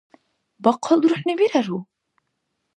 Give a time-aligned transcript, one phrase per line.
[0.63, 1.79] Бахъал дурхӀни бирару?